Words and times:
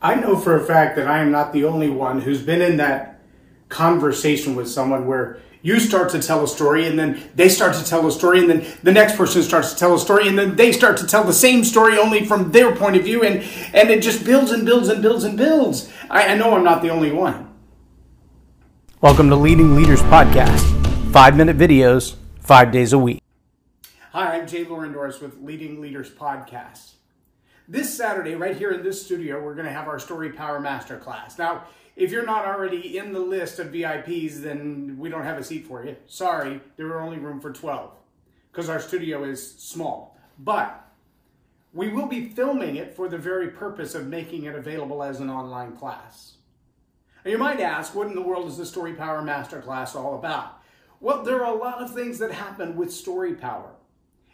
I 0.00 0.14
know 0.14 0.36
for 0.36 0.54
a 0.54 0.64
fact 0.64 0.94
that 0.96 1.08
I 1.08 1.18
am 1.18 1.32
not 1.32 1.52
the 1.52 1.64
only 1.64 1.90
one 1.90 2.20
who's 2.20 2.40
been 2.40 2.62
in 2.62 2.76
that 2.76 3.20
conversation 3.68 4.54
with 4.54 4.68
someone 4.68 5.06
where 5.06 5.40
you 5.60 5.80
start 5.80 6.10
to 6.10 6.22
tell 6.22 6.44
a 6.44 6.48
story 6.48 6.86
and 6.86 6.96
then 6.96 7.20
they 7.34 7.48
start 7.48 7.74
to 7.74 7.84
tell 7.84 8.06
a 8.06 8.12
story 8.12 8.38
and 8.38 8.48
then 8.48 8.66
the 8.84 8.92
next 8.92 9.16
person 9.16 9.42
starts 9.42 9.72
to 9.72 9.78
tell 9.78 9.94
a 9.94 9.98
story 9.98 10.28
and 10.28 10.38
then 10.38 10.54
they 10.54 10.70
start 10.70 10.96
to 10.98 11.06
tell 11.06 11.24
the 11.24 11.32
same 11.32 11.64
story 11.64 11.98
only 11.98 12.24
from 12.24 12.52
their 12.52 12.74
point 12.76 12.96
of 12.96 13.02
view 13.02 13.24
and, 13.24 13.42
and 13.74 13.90
it 13.90 14.00
just 14.00 14.24
builds 14.24 14.52
and 14.52 14.64
builds 14.64 14.88
and 14.88 15.02
builds 15.02 15.24
and 15.24 15.36
builds. 15.36 15.92
I, 16.08 16.28
I 16.28 16.34
know 16.36 16.54
I'm 16.54 16.62
not 16.62 16.80
the 16.80 16.90
only 16.90 17.10
one. 17.10 17.52
Welcome 19.00 19.28
to 19.30 19.36
Leading 19.36 19.74
Leaders 19.74 20.02
Podcast. 20.02 20.62
Five 21.12 21.36
minute 21.36 21.58
videos, 21.58 22.14
five 22.40 22.70
days 22.70 22.92
a 22.92 22.98
week. 22.98 23.20
Hi, 24.12 24.36
I'm 24.38 24.46
Jay 24.46 24.64
Loren 24.64 24.92
Norris 24.92 25.20
with 25.20 25.40
Leading 25.40 25.80
Leaders 25.80 26.08
Podcast. 26.08 26.92
This 27.70 27.94
Saturday, 27.94 28.34
right 28.34 28.56
here 28.56 28.70
in 28.70 28.82
this 28.82 29.04
studio, 29.04 29.44
we're 29.44 29.52
going 29.52 29.66
to 29.66 29.72
have 29.72 29.88
our 29.88 29.98
Story 29.98 30.30
Power 30.32 30.58
Masterclass. 30.58 31.38
Now, 31.38 31.64
if 31.96 32.10
you're 32.10 32.24
not 32.24 32.46
already 32.46 32.96
in 32.96 33.12
the 33.12 33.20
list 33.20 33.58
of 33.58 33.66
VIPs, 33.66 34.40
then 34.40 34.96
we 34.98 35.10
don't 35.10 35.24
have 35.24 35.36
a 35.36 35.44
seat 35.44 35.66
for 35.66 35.84
you. 35.84 35.94
Sorry, 36.06 36.62
there 36.78 36.86
are 36.86 37.02
only 37.02 37.18
room 37.18 37.40
for 37.40 37.52
12 37.52 37.92
because 38.50 38.70
our 38.70 38.80
studio 38.80 39.22
is 39.22 39.54
small. 39.58 40.18
But 40.38 40.82
we 41.74 41.90
will 41.90 42.06
be 42.06 42.30
filming 42.30 42.76
it 42.76 42.96
for 42.96 43.06
the 43.06 43.18
very 43.18 43.48
purpose 43.48 43.94
of 43.94 44.06
making 44.06 44.44
it 44.44 44.54
available 44.54 45.02
as 45.02 45.20
an 45.20 45.28
online 45.28 45.76
class. 45.76 46.38
And 47.22 47.32
you 47.32 47.36
might 47.36 47.60
ask, 47.60 47.94
what 47.94 48.06
in 48.06 48.14
the 48.14 48.22
world 48.22 48.48
is 48.48 48.56
the 48.56 48.64
Story 48.64 48.94
Power 48.94 49.20
Masterclass 49.20 49.94
all 49.94 50.14
about? 50.14 50.62
Well, 51.00 51.22
there 51.22 51.44
are 51.44 51.54
a 51.54 51.58
lot 51.58 51.82
of 51.82 51.92
things 51.92 52.18
that 52.20 52.32
happen 52.32 52.76
with 52.76 52.90
Story 52.90 53.34
Power. 53.34 53.74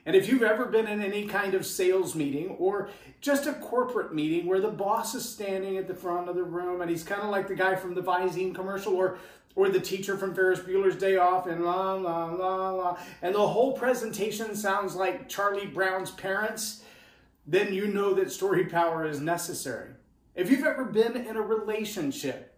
And 0.06 0.14
if 0.14 0.28
you've 0.28 0.42
ever 0.42 0.66
been 0.66 0.86
in 0.86 1.02
any 1.02 1.26
kind 1.26 1.54
of 1.54 1.64
sales 1.64 2.14
meeting 2.14 2.50
or 2.58 2.90
just 3.20 3.46
a 3.46 3.54
corporate 3.54 4.14
meeting 4.14 4.46
where 4.46 4.60
the 4.60 4.68
boss 4.68 5.14
is 5.14 5.26
standing 5.26 5.78
at 5.78 5.88
the 5.88 5.94
front 5.94 6.28
of 6.28 6.34
the 6.34 6.44
room 6.44 6.82
and 6.82 6.90
he's 6.90 7.04
kind 7.04 7.22
of 7.22 7.30
like 7.30 7.48
the 7.48 7.54
guy 7.54 7.74
from 7.74 7.94
the 7.94 8.02
Visine 8.02 8.54
commercial 8.54 8.94
or 8.94 9.18
or 9.56 9.68
the 9.68 9.80
teacher 9.80 10.16
from 10.16 10.34
Ferris 10.34 10.58
Bueller's 10.58 10.96
Day 10.96 11.16
Off 11.16 11.46
and 11.46 11.64
la 11.64 11.94
la 11.94 12.26
la 12.26 12.70
la 12.70 12.98
and 13.22 13.34
the 13.34 13.48
whole 13.48 13.72
presentation 13.72 14.54
sounds 14.54 14.94
like 14.94 15.28
Charlie 15.28 15.66
Brown's 15.66 16.10
parents, 16.10 16.82
then 17.46 17.72
you 17.72 17.86
know 17.86 18.14
that 18.14 18.32
story 18.32 18.66
power 18.66 19.06
is 19.06 19.20
necessary. 19.20 19.90
If 20.34 20.50
you've 20.50 20.64
ever 20.64 20.84
been 20.84 21.16
in 21.16 21.36
a 21.36 21.42
relationship 21.42 22.54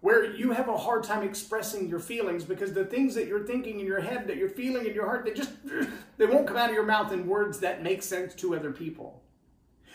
where 0.00 0.34
you 0.34 0.52
have 0.52 0.68
a 0.68 0.76
hard 0.76 1.04
time 1.04 1.22
expressing 1.22 1.88
your 1.88 2.00
feelings 2.00 2.44
because 2.44 2.72
the 2.72 2.84
things 2.84 3.14
that 3.14 3.26
you're 3.26 3.46
thinking 3.46 3.80
in 3.80 3.86
your 3.86 4.00
head 4.00 4.26
that 4.26 4.36
you're 4.36 4.48
feeling 4.48 4.86
in 4.86 4.94
your 4.94 5.04
heart 5.04 5.24
they 5.24 5.32
just 5.32 5.50
they 6.20 6.26
won't 6.26 6.46
come 6.46 6.58
out 6.58 6.68
of 6.68 6.74
your 6.74 6.84
mouth 6.84 7.12
in 7.12 7.26
words 7.26 7.60
that 7.60 7.82
make 7.82 8.02
sense 8.02 8.34
to 8.34 8.54
other 8.54 8.72
people. 8.72 9.22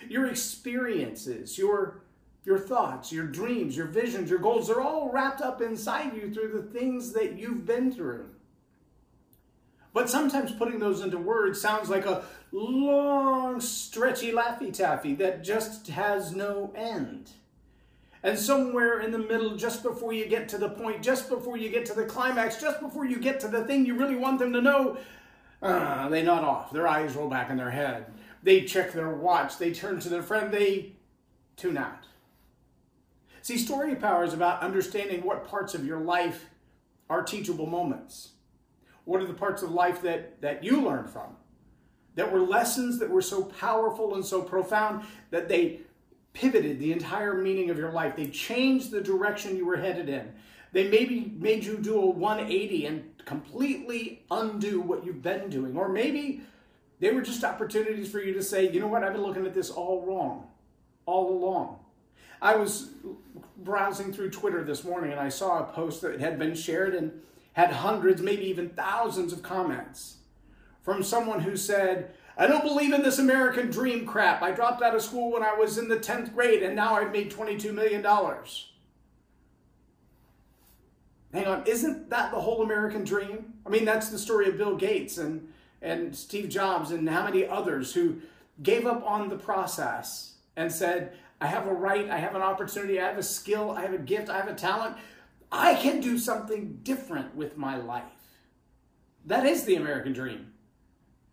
Your 0.09 0.25
experiences 0.25 1.55
your 1.55 2.01
your 2.43 2.57
thoughts 2.57 3.11
your 3.11 3.27
dreams 3.27 3.77
your 3.77 3.85
visions 3.85 4.31
your 4.31 4.39
goals 4.39 4.67
they're 4.67 4.81
all 4.81 5.11
wrapped 5.11 5.41
up 5.41 5.61
inside 5.61 6.15
you 6.15 6.33
through 6.33 6.51
the 6.51 6.79
things 6.79 7.13
that 7.13 7.37
you've 7.37 7.67
been 7.67 7.91
through. 7.91 8.25
But 9.93 10.09
sometimes 10.09 10.51
putting 10.51 10.79
those 10.79 11.01
into 11.01 11.19
words 11.19 11.61
sounds 11.61 11.89
like 11.91 12.07
a 12.07 12.23
long 12.51 13.61
stretchy 13.61 14.31
laffy 14.31 14.73
taffy 14.73 15.13
that 15.15 15.43
just 15.43 15.89
has 15.89 16.33
no 16.33 16.73
end. 16.75 17.29
And 18.23 18.39
somewhere 18.39 19.01
in 19.01 19.11
the 19.11 19.19
middle, 19.19 19.55
just 19.55 19.83
before 19.83 20.11
you 20.11 20.25
get 20.25 20.49
to 20.49 20.57
the 20.57 20.69
point, 20.69 21.03
just 21.03 21.29
before 21.29 21.55
you 21.55 21.69
get 21.69 21.85
to 21.85 21.93
the 21.93 22.05
climax, 22.05 22.59
just 22.59 22.81
before 22.81 23.05
you 23.05 23.19
get 23.19 23.39
to 23.41 23.47
the 23.47 23.63
thing 23.65 23.85
you 23.85 23.95
really 23.95 24.15
want 24.15 24.39
them 24.39 24.51
to 24.53 24.61
know, 24.61 24.97
uh, 25.61 26.09
they 26.09 26.23
nod 26.23 26.43
off. 26.43 26.71
Their 26.71 26.87
eyes 26.87 27.15
roll 27.15 27.29
back 27.29 27.49
in 27.49 27.57
their 27.57 27.71
head. 27.71 28.07
They 28.43 28.61
check 28.61 28.93
their 28.93 29.09
watch. 29.09 29.57
They 29.57 29.73
turn 29.73 29.99
to 30.01 30.09
their 30.09 30.23
friend. 30.23 30.53
They 30.53 30.93
tune 31.55 31.77
out. 31.77 32.05
See, 33.41 33.57
story 33.57 33.95
power 33.95 34.23
is 34.23 34.33
about 34.33 34.61
understanding 34.61 35.23
what 35.23 35.47
parts 35.47 35.73
of 35.73 35.85
your 35.85 35.99
life 35.99 36.45
are 37.09 37.23
teachable 37.23 37.67
moments. 37.67 38.29
What 39.05 39.21
are 39.21 39.27
the 39.27 39.33
parts 39.33 39.61
of 39.61 39.71
life 39.71 40.01
that, 40.01 40.41
that 40.41 40.63
you 40.63 40.81
learned 40.81 41.09
from? 41.09 41.35
That 42.15 42.31
were 42.31 42.39
lessons 42.39 42.99
that 42.99 43.09
were 43.09 43.21
so 43.21 43.43
powerful 43.43 44.15
and 44.15 44.25
so 44.25 44.41
profound 44.41 45.05
that 45.29 45.47
they 45.47 45.81
pivoted 46.33 46.79
the 46.79 46.91
entire 46.91 47.35
meaning 47.35 47.69
of 47.69 47.77
your 47.77 47.91
life. 47.91 48.15
They 48.15 48.27
changed 48.27 48.91
the 48.91 49.01
direction 49.01 49.57
you 49.57 49.65
were 49.65 49.77
headed 49.77 50.09
in. 50.09 50.33
They 50.75 50.89
maybe 50.89 51.33
made 51.39 51.63
you 51.63 51.77
do 51.77 51.97
a 51.97 52.05
180 52.05 52.85
and 52.85 53.05
completely 53.23 54.25
undo 54.29 54.81
what 54.81 55.05
you've 55.05 55.21
been 55.21 55.49
doing. 55.49 55.77
Or 55.77 55.87
maybe 55.87 56.41
they 56.99 57.13
were 57.13 57.21
just 57.21 57.45
opportunities 57.45 58.11
for 58.11 58.19
you 58.19 58.33
to 58.33 58.43
say, 58.43 58.69
you 58.69 58.81
know 58.81 58.87
what, 58.87 59.01
I've 59.01 59.13
been 59.13 59.21
looking 59.21 59.45
at 59.45 59.53
this 59.53 59.69
all 59.69 60.05
wrong, 60.05 60.47
all 61.05 61.31
along. 61.31 61.79
I 62.41 62.57
was 62.57 62.89
browsing 63.55 64.11
through 64.11 64.31
Twitter 64.31 64.65
this 64.65 64.83
morning 64.83 65.13
and 65.13 65.19
I 65.21 65.29
saw 65.29 65.59
a 65.59 65.63
post 65.63 66.01
that 66.01 66.19
had 66.19 66.37
been 66.37 66.53
shared 66.53 66.93
and 66.93 67.21
had 67.53 67.71
hundreds, 67.71 68.21
maybe 68.21 68.43
even 68.43 68.67
thousands 68.67 69.31
of 69.31 69.41
comments 69.41 70.17
from 70.81 71.03
someone 71.03 71.39
who 71.39 71.55
said, 71.55 72.11
I 72.37 72.47
don't 72.47 72.65
believe 72.65 72.91
in 72.91 73.01
this 73.01 73.17
American 73.17 73.71
dream 73.71 74.05
crap. 74.05 74.41
I 74.41 74.51
dropped 74.51 74.83
out 74.83 74.93
of 74.93 75.01
school 75.01 75.31
when 75.31 75.41
I 75.41 75.53
was 75.53 75.77
in 75.77 75.87
the 75.87 75.95
10th 75.95 76.33
grade 76.33 76.63
and 76.63 76.75
now 76.75 76.95
I've 76.95 77.13
made 77.13 77.31
$22 77.31 77.73
million. 77.73 78.05
Hang 81.35 81.47
on, 81.47 81.67
isn't 81.67 82.09
that 82.11 82.31
the 82.31 82.39
whole 82.39 82.61
American 82.61 83.03
dream? 83.03 83.53
I 83.65 83.69
mean, 83.69 83.83
that's 83.83 84.07
the 84.07 84.17
story 84.17 84.47
of 84.47 84.57
Bill 84.57 84.77
Gates 84.77 85.17
and, 85.17 85.51
and 85.81 86.15
Steve 86.15 86.47
Jobs 86.47 86.91
and 86.91 87.09
how 87.09 87.25
many 87.25 87.45
others 87.45 87.93
who 87.93 88.21
gave 88.63 88.85
up 88.85 89.03
on 89.05 89.27
the 89.27 89.35
process 89.35 90.35
and 90.55 90.71
said, 90.71 91.11
I 91.41 91.47
have 91.47 91.67
a 91.67 91.73
right, 91.73 92.09
I 92.09 92.19
have 92.19 92.35
an 92.35 92.41
opportunity, 92.41 93.01
I 93.01 93.09
have 93.09 93.17
a 93.17 93.23
skill, 93.23 93.71
I 93.71 93.81
have 93.81 93.93
a 93.93 93.97
gift, 93.97 94.29
I 94.29 94.37
have 94.37 94.47
a 94.47 94.55
talent. 94.55 94.95
I 95.51 95.75
can 95.75 95.99
do 95.99 96.17
something 96.17 96.79
different 96.83 97.35
with 97.35 97.57
my 97.57 97.75
life. 97.75 98.03
That 99.25 99.45
is 99.45 99.65
the 99.65 99.75
American 99.75 100.13
dream. 100.13 100.53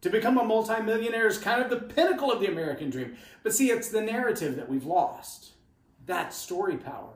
To 0.00 0.10
become 0.10 0.36
a 0.36 0.42
multimillionaire 0.42 1.28
is 1.28 1.38
kind 1.38 1.62
of 1.62 1.70
the 1.70 1.76
pinnacle 1.94 2.32
of 2.32 2.40
the 2.40 2.50
American 2.50 2.90
dream. 2.90 3.16
But 3.44 3.54
see, 3.54 3.70
it's 3.70 3.90
the 3.90 4.00
narrative 4.00 4.56
that 4.56 4.68
we've 4.68 4.84
lost. 4.84 5.52
That's 6.06 6.36
story 6.36 6.76
power. 6.76 7.10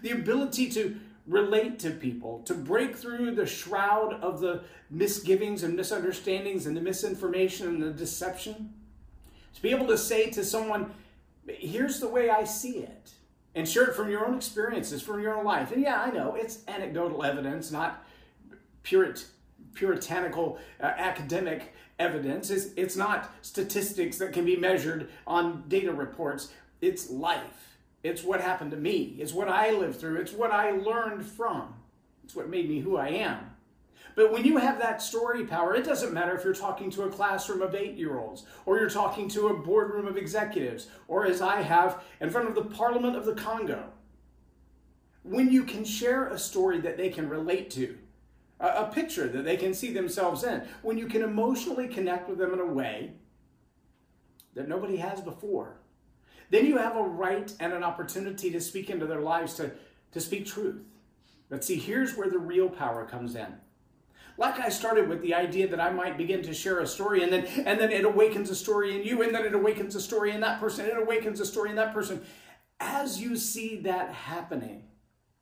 The 0.00 0.12
ability 0.12 0.70
to 0.70 0.98
relate 1.26 1.78
to 1.80 1.90
people, 1.90 2.40
to 2.44 2.54
break 2.54 2.96
through 2.96 3.34
the 3.34 3.46
shroud 3.46 4.14
of 4.22 4.40
the 4.40 4.62
misgivings 4.90 5.62
and 5.62 5.74
misunderstandings 5.74 6.66
and 6.66 6.76
the 6.76 6.80
misinformation 6.80 7.66
and 7.66 7.82
the 7.82 7.90
deception. 7.90 8.72
To 9.54 9.62
be 9.62 9.70
able 9.70 9.86
to 9.88 9.98
say 9.98 10.30
to 10.30 10.44
someone, 10.44 10.92
here's 11.48 11.98
the 11.98 12.08
way 12.08 12.30
I 12.30 12.44
see 12.44 12.78
it. 12.78 13.10
And 13.54 13.66
share 13.66 13.84
it 13.84 13.94
from 13.94 14.10
your 14.10 14.26
own 14.26 14.36
experiences, 14.36 15.00
from 15.00 15.22
your 15.22 15.34
own 15.34 15.44
life. 15.44 15.72
And 15.72 15.82
yeah, 15.82 16.02
I 16.02 16.10
know 16.10 16.34
it's 16.34 16.58
anecdotal 16.68 17.24
evidence, 17.24 17.72
not 17.72 18.04
purit, 18.84 19.24
puritanical 19.72 20.58
uh, 20.78 20.84
academic 20.84 21.72
evidence. 21.98 22.50
It's, 22.50 22.66
it's 22.76 22.96
not 22.96 23.32
statistics 23.40 24.18
that 24.18 24.34
can 24.34 24.44
be 24.44 24.56
measured 24.56 25.08
on 25.26 25.64
data 25.68 25.90
reports. 25.90 26.52
It's 26.82 27.08
life. 27.08 27.75
It's 28.06 28.24
what 28.24 28.40
happened 28.40 28.70
to 28.72 28.76
me. 28.76 29.16
It's 29.18 29.32
what 29.32 29.48
I 29.48 29.70
lived 29.70 30.00
through. 30.00 30.16
It's 30.16 30.32
what 30.32 30.50
I 30.50 30.70
learned 30.72 31.24
from. 31.24 31.74
It's 32.24 32.34
what 32.34 32.48
made 32.48 32.68
me 32.68 32.80
who 32.80 32.96
I 32.96 33.08
am. 33.08 33.38
But 34.14 34.32
when 34.32 34.44
you 34.44 34.56
have 34.56 34.78
that 34.78 35.02
story 35.02 35.44
power, 35.44 35.74
it 35.74 35.84
doesn't 35.84 36.14
matter 36.14 36.34
if 36.34 36.42
you're 36.42 36.54
talking 36.54 36.90
to 36.92 37.02
a 37.02 37.10
classroom 37.10 37.60
of 37.60 37.74
eight 37.74 37.96
year 37.96 38.18
olds, 38.18 38.44
or 38.64 38.78
you're 38.78 38.88
talking 38.88 39.28
to 39.28 39.48
a 39.48 39.54
boardroom 39.54 40.06
of 40.06 40.16
executives, 40.16 40.88
or 41.06 41.26
as 41.26 41.42
I 41.42 41.60
have 41.60 42.02
in 42.20 42.30
front 42.30 42.48
of 42.48 42.54
the 42.54 42.64
Parliament 42.64 43.16
of 43.16 43.26
the 43.26 43.34
Congo. 43.34 43.84
When 45.22 45.52
you 45.52 45.64
can 45.64 45.84
share 45.84 46.28
a 46.28 46.38
story 46.38 46.80
that 46.80 46.96
they 46.96 47.10
can 47.10 47.28
relate 47.28 47.70
to, 47.72 47.98
a, 48.60 48.66
a 48.66 48.90
picture 48.92 49.28
that 49.28 49.44
they 49.44 49.56
can 49.56 49.74
see 49.74 49.92
themselves 49.92 50.44
in. 50.44 50.62
When 50.82 50.98
you 50.98 51.06
can 51.06 51.22
emotionally 51.22 51.88
connect 51.88 52.28
with 52.28 52.38
them 52.38 52.52
in 52.52 52.60
a 52.60 52.66
way 52.66 53.12
that 54.54 54.68
nobody 54.68 54.96
has 54.96 55.20
before, 55.20 55.76
then 56.50 56.66
you 56.66 56.78
have 56.78 56.96
a 56.96 57.02
right 57.02 57.52
and 57.60 57.72
an 57.72 57.82
opportunity 57.82 58.50
to 58.50 58.60
speak 58.60 58.90
into 58.90 59.06
their 59.06 59.20
lives, 59.20 59.54
to, 59.54 59.72
to 60.12 60.20
speak 60.20 60.46
truth. 60.46 60.80
But 61.48 61.64
see, 61.64 61.76
here's 61.76 62.16
where 62.16 62.30
the 62.30 62.38
real 62.38 62.68
power 62.68 63.04
comes 63.04 63.34
in. 63.34 63.54
Like 64.38 64.58
I 64.60 64.68
started 64.68 65.08
with 65.08 65.22
the 65.22 65.34
idea 65.34 65.66
that 65.68 65.80
I 65.80 65.90
might 65.90 66.18
begin 66.18 66.42
to 66.42 66.52
share 66.52 66.80
a 66.80 66.86
story 66.86 67.22
and 67.22 67.32
then 67.32 67.46
and 67.64 67.80
then 67.80 67.90
it 67.90 68.04
awakens 68.04 68.50
a 68.50 68.54
story 68.54 68.94
in 68.94 69.02
you 69.02 69.22
and 69.22 69.34
then 69.34 69.46
it 69.46 69.54
awakens 69.54 69.94
a 69.94 70.00
story 70.00 70.32
in 70.32 70.40
that 70.40 70.60
person, 70.60 70.84
and 70.84 70.92
it 70.92 71.02
awakens 71.02 71.40
a 71.40 71.46
story 71.46 71.70
in 71.70 71.76
that 71.76 71.94
person. 71.94 72.22
As 72.78 73.20
you 73.20 73.36
see 73.36 73.76
that 73.82 74.12
happening, 74.12 74.84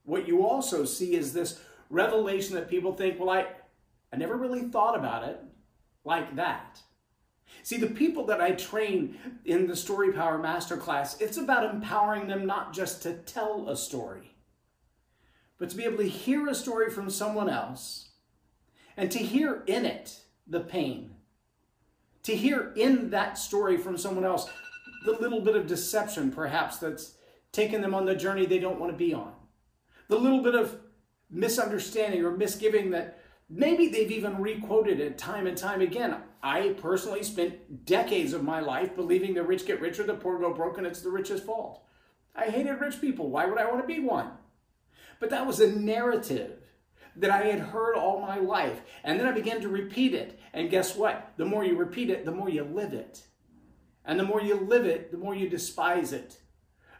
what 0.04 0.28
you 0.28 0.46
also 0.46 0.84
see 0.84 1.14
is 1.16 1.32
this 1.32 1.60
revelation 1.90 2.54
that 2.54 2.70
people 2.70 2.92
think, 2.92 3.18
well, 3.18 3.30
I, 3.30 3.46
I 4.12 4.16
never 4.16 4.36
really 4.36 4.62
thought 4.68 4.96
about 4.96 5.24
it 5.24 5.40
like 6.04 6.36
that. 6.36 6.80
See, 7.62 7.76
the 7.78 7.86
people 7.86 8.26
that 8.26 8.40
I 8.40 8.52
train 8.52 9.16
in 9.44 9.66
the 9.66 9.76
Story 9.76 10.12
Power 10.12 10.38
Masterclass, 10.38 11.20
it's 11.20 11.38
about 11.38 11.74
empowering 11.74 12.26
them 12.26 12.46
not 12.46 12.74
just 12.74 13.02
to 13.02 13.14
tell 13.14 13.68
a 13.68 13.76
story, 13.76 14.34
but 15.58 15.70
to 15.70 15.76
be 15.76 15.84
able 15.84 15.98
to 15.98 16.08
hear 16.08 16.46
a 16.48 16.54
story 16.54 16.90
from 16.90 17.08
someone 17.08 17.48
else 17.48 18.10
and 18.96 19.10
to 19.10 19.18
hear 19.18 19.62
in 19.66 19.84
it 19.84 20.20
the 20.46 20.60
pain. 20.60 21.14
To 22.24 22.34
hear 22.34 22.72
in 22.76 23.10
that 23.10 23.38
story 23.38 23.76
from 23.76 23.96
someone 23.96 24.24
else 24.24 24.48
the 25.04 25.12
little 25.12 25.40
bit 25.40 25.56
of 25.56 25.66
deception, 25.66 26.30
perhaps, 26.30 26.78
that's 26.78 27.14
taken 27.52 27.80
them 27.80 27.94
on 27.94 28.06
the 28.06 28.16
journey 28.16 28.46
they 28.46 28.58
don't 28.58 28.80
want 28.80 28.92
to 28.92 28.96
be 28.96 29.14
on. 29.14 29.32
The 30.08 30.18
little 30.18 30.42
bit 30.42 30.54
of 30.54 30.78
misunderstanding 31.30 32.24
or 32.24 32.30
misgiving 32.30 32.90
that 32.90 33.20
maybe 33.48 33.88
they've 33.88 34.10
even 34.10 34.40
requoted 34.40 35.00
it 35.00 35.18
time 35.18 35.46
and 35.46 35.56
time 35.56 35.80
again. 35.80 36.16
I 36.44 36.74
personally 36.76 37.22
spent 37.22 37.86
decades 37.86 38.34
of 38.34 38.44
my 38.44 38.60
life 38.60 38.94
believing 38.94 39.32
the 39.32 39.42
rich 39.42 39.64
get 39.64 39.80
richer, 39.80 40.02
the 40.02 40.12
poor 40.12 40.38
go 40.38 40.52
broke, 40.52 40.76
and 40.76 40.86
it's 40.86 41.00
the 41.00 41.10
rich's 41.10 41.40
fault. 41.40 41.82
I 42.36 42.50
hated 42.50 42.74
rich 42.74 43.00
people. 43.00 43.30
Why 43.30 43.46
would 43.46 43.56
I 43.56 43.64
want 43.64 43.80
to 43.80 43.86
be 43.86 43.98
one? 43.98 44.30
But 45.20 45.30
that 45.30 45.46
was 45.46 45.60
a 45.60 45.74
narrative 45.74 46.58
that 47.16 47.30
I 47.30 47.46
had 47.46 47.60
heard 47.60 47.96
all 47.96 48.20
my 48.20 48.36
life. 48.36 48.82
And 49.04 49.18
then 49.18 49.26
I 49.26 49.32
began 49.32 49.62
to 49.62 49.68
repeat 49.70 50.12
it. 50.12 50.38
And 50.52 50.68
guess 50.68 50.94
what? 50.94 51.32
The 51.38 51.46
more 51.46 51.64
you 51.64 51.78
repeat 51.78 52.10
it, 52.10 52.26
the 52.26 52.30
more 52.30 52.50
you 52.50 52.64
live 52.64 52.92
it. 52.92 53.22
And 54.04 54.20
the 54.20 54.24
more 54.24 54.42
you 54.42 54.56
live 54.56 54.84
it, 54.84 55.12
the 55.12 55.18
more 55.18 55.34
you 55.34 55.48
despise 55.48 56.12
it. 56.12 56.42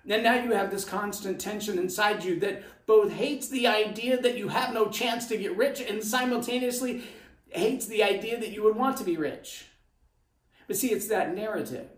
And 0.08 0.22
now 0.22 0.36
you 0.42 0.52
have 0.52 0.70
this 0.70 0.86
constant 0.86 1.38
tension 1.38 1.78
inside 1.78 2.24
you 2.24 2.40
that 2.40 2.62
both 2.86 3.12
hates 3.12 3.48
the 3.48 3.66
idea 3.66 4.18
that 4.20 4.38
you 4.38 4.48
have 4.48 4.72
no 4.72 4.88
chance 4.88 5.26
to 5.26 5.36
get 5.36 5.56
rich 5.56 5.82
and 5.82 6.02
simultaneously 6.02 7.02
hates 7.54 7.86
the 7.86 8.02
idea 8.02 8.38
that 8.38 8.52
you 8.52 8.62
would 8.64 8.76
want 8.76 8.96
to 8.98 9.04
be 9.04 9.16
rich. 9.16 9.66
But 10.66 10.76
see, 10.76 10.92
it's 10.92 11.08
that 11.08 11.34
narrative. 11.34 11.88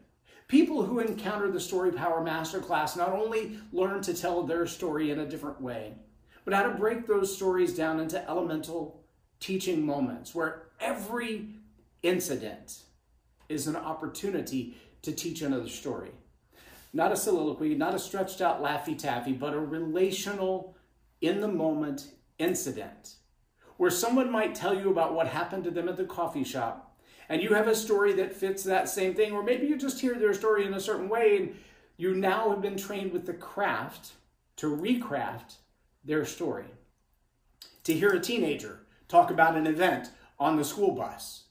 People 0.49 0.85
who 0.85 1.01
encounter 1.01 1.51
the 1.51 1.61
Story 1.61 1.93
Power 1.93 2.25
Masterclass 2.25 2.97
not 2.97 3.13
only 3.13 3.59
learn 3.73 4.03
to 4.03 4.15
tell 4.15 4.43
their 4.43 4.67
story 4.67 5.11
in 5.11 5.19
a 5.19 5.29
different 5.29 5.61
way, 5.61 5.95
but 6.45 6.55
how 6.55 6.63
to 6.63 6.79
break 6.79 7.07
those 7.07 7.35
stories 7.35 7.75
down 7.75 7.99
into 7.99 8.29
elemental 8.29 9.05
teaching 9.41 9.85
moments 9.85 10.35
where 10.35 10.69
every 10.81 11.49
incident 12.03 12.83
is 13.49 13.67
an 13.67 13.77
opportunity 13.77 14.77
to 15.03 15.13
teach 15.13 15.43
another 15.43 15.69
story. 15.69 16.11
Not 16.93 17.13
a 17.13 17.17
soliloquy, 17.17 17.75
not 17.75 17.95
a 17.95 17.99
stretched 17.99 18.41
out 18.41 18.63
Laffy 18.63 18.97
Taffy, 18.97 19.33
but 19.33 19.55
a 19.55 19.59
relational, 19.59 20.77
in 21.21 21.41
the 21.41 21.49
moment 21.49 22.09
incident 22.39 23.15
where 23.77 23.91
someone 23.91 24.31
might 24.31 24.55
tell 24.55 24.75
you 24.75 24.91
about 24.91 25.15
what 25.15 25.29
happened 25.29 25.65
to 25.65 25.71
them 25.71 25.89
at 25.89 25.97
the 25.97 26.05
coffee 26.05 26.45
shop 26.45 26.87
and 27.29 27.43
you 27.43 27.55
have 27.55 27.69
a 27.69 27.75
story 27.75 28.13
that 28.15 28.35
fits 28.35 28.63
that 28.65 28.89
same 28.89 29.15
thing, 29.15 29.33
or 29.33 29.43
maybe 29.43 29.67
you 29.67 29.77
just 29.77 30.01
hear 30.01 30.15
their 30.15 30.35
story 30.35 30.65
in 30.65 30.75
a 30.75 30.81
certain 30.81 31.09
way 31.09 31.37
and 31.37 31.57
you 31.97 32.15
now 32.15 32.51
have 32.51 32.63
been 32.63 32.77
trained 32.77 33.13
with 33.13 33.27
the 33.27 33.33
craft 33.33 34.13
to 34.57 34.67
recraft 34.67 35.57
their 36.05 36.25
story. 36.25 36.67
To 37.85 37.93
hear 37.93 38.11
a 38.11 38.21
teenager 38.21 38.81
talk 39.09 39.31
about 39.31 39.57
an 39.57 39.67
event 39.67 40.11
on 40.39 40.57
the 40.57 40.65
school 40.65 40.93
bus 40.93 41.45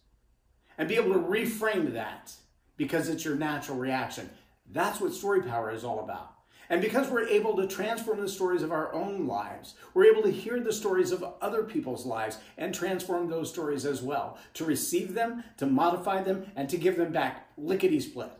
and 0.78 0.88
be 0.88 0.96
able 0.96 1.14
to 1.14 1.20
reframe 1.20 1.94
that 1.94 2.34
because 2.78 3.10
it's 3.10 3.26
your 3.26 3.36
natural 3.36 3.78
reaction. 3.78 4.30
That's 4.72 5.00
what 5.00 5.14
story 5.14 5.42
power 5.42 5.72
is 5.72 5.84
all 5.84 6.00
about. 6.04 6.35
And 6.70 6.82
because 6.82 7.10
we're 7.10 7.28
able 7.28 7.56
to 7.58 7.68
transform 7.68 8.20
the 8.20 8.28
stories 8.28 8.64
of 8.64 8.72
our 8.72 8.94
own 8.94 9.28
lives, 9.28 9.76
we're 9.94 10.12
able 10.12 10.24
to 10.24 10.32
hear 10.32 10.60
the 10.60 10.74
stories 10.74 11.12
of 11.12 11.24
other 11.42 11.64
people's 11.64 12.06
lives 12.06 12.38
and 12.58 12.74
transform 12.74 13.30
those 13.30 13.50
stories 13.50 13.86
as 13.86 14.02
well, 14.02 14.38
to 14.56 14.66
receive 14.66 15.14
them, 15.14 15.44
to 15.58 15.66
modify 15.66 16.24
them, 16.24 16.52
and 16.56 16.70
to 16.70 16.78
give 16.78 16.98
them 16.98 17.12
back 17.12 17.48
lickety 17.58 18.00
split. 18.00 18.32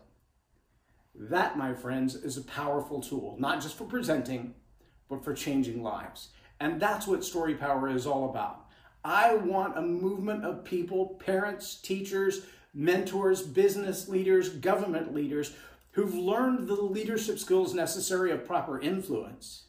That, 1.14 1.56
my 1.56 1.72
friends, 1.72 2.14
is 2.14 2.36
a 2.36 2.42
powerful 2.42 3.00
tool, 3.00 3.36
not 3.38 3.62
just 3.62 3.78
for 3.78 3.84
presenting, 3.84 4.54
but 5.08 5.24
for 5.24 5.32
changing 5.32 5.82
lives. 5.82 6.28
And 6.60 6.80
that's 6.80 7.06
what 7.06 7.24
Story 7.24 7.54
Power 7.54 7.88
is 7.88 8.06
all 8.06 8.28
about. 8.28 8.66
I 9.04 9.36
want 9.36 9.78
a 9.78 9.82
movement 9.82 10.44
of 10.44 10.64
people, 10.64 11.20
parents, 11.24 11.76
teachers, 11.76 12.42
mentors, 12.74 13.40
business 13.40 14.08
leaders, 14.08 14.48
government 14.48 15.14
leaders 15.14 15.54
who've 15.96 16.14
learned 16.14 16.68
the 16.68 16.74
leadership 16.74 17.38
skills 17.38 17.72
necessary 17.72 18.30
of 18.30 18.44
proper 18.44 18.78
influence, 18.78 19.68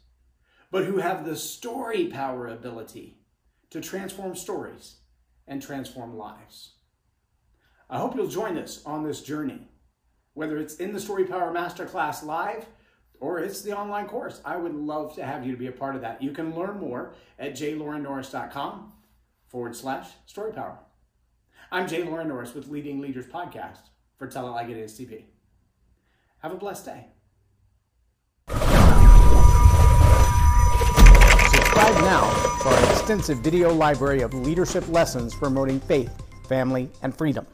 but 0.70 0.84
who 0.84 0.98
have 0.98 1.24
the 1.24 1.38
story 1.38 2.08
power 2.08 2.48
ability 2.48 3.18
to 3.70 3.80
transform 3.80 4.36
stories 4.36 4.98
and 5.48 5.62
transform 5.62 6.18
lives. 6.18 6.74
I 7.90 8.00
hope 8.00 8.14
you'll 8.14 8.28
join 8.28 8.58
us 8.58 8.84
on 8.86 9.06
this 9.06 9.24
journey, 9.24 9.70
whether 10.34 10.58
it's 10.58 10.76
in 10.76 10.92
the 10.92 11.00
Story 11.00 11.24
Power 11.24 11.54
Masterclass 11.54 12.26
live 12.26 12.66
or 13.22 13.40
it's 13.40 13.62
the 13.62 13.78
online 13.78 14.08
course. 14.08 14.42
I 14.44 14.58
would 14.58 14.76
love 14.76 15.16
to 15.16 15.26
have 15.26 15.46
you 15.46 15.54
to 15.54 15.58
be 15.58 15.68
a 15.68 15.72
part 15.72 15.96
of 15.96 16.02
that. 16.02 16.22
You 16.22 16.32
can 16.32 16.54
learn 16.54 16.78
more 16.78 17.14
at 17.40 17.54
jlorennorris.com 17.54 18.92
forward 19.48 19.78
slash 19.78 20.10
story 20.26 20.52
power. 20.52 20.78
I'm 21.72 21.88
Jay 21.88 22.04
Loren 22.04 22.28
Norris 22.28 22.54
with 22.54 22.68
Leading 22.68 23.00
Leaders 23.00 23.28
Podcast 23.28 23.92
for 24.18 24.28
Tell 24.28 24.46
It 24.48 24.52
Like 24.52 24.68
It 24.68 24.76
Is 24.76 25.00
TV. 25.00 25.28
Have 26.48 26.56
a 26.56 26.60
blessed 26.60 26.86
day. 26.86 27.06
Subscribe 31.50 31.96
now 32.06 32.30
for 32.62 32.70
our 32.70 32.92
extensive 32.94 33.40
video 33.40 33.74
library 33.74 34.22
of 34.22 34.34
leadership 34.34 34.88
lessons 34.88 35.36
promoting 35.36 35.82
faith, 35.82 36.10
family, 36.48 36.90
and 37.02 37.14
freedom. 37.18 37.46